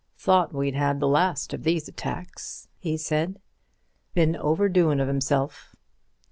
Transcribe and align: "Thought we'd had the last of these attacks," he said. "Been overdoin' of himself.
"Thought 0.17 0.51
we'd 0.51 0.73
had 0.73 0.99
the 0.99 1.07
last 1.07 1.53
of 1.53 1.61
these 1.61 1.87
attacks," 1.87 2.67
he 2.79 2.97
said. 2.97 3.39
"Been 4.15 4.35
overdoin' 4.35 4.99
of 4.99 5.07
himself. 5.07 5.75